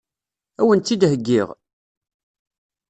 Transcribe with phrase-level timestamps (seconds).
[0.59, 1.47] Ad wen-tt-id-heggiɣ?